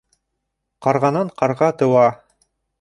Ҡарғанан 0.85 1.31
ҡарға 1.43 1.71
тыуа. 1.83 2.11